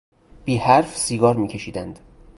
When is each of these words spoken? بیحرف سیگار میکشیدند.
بیحرف 0.45 0.95
سیگار 0.97 1.35
میکشیدند. 1.37 1.99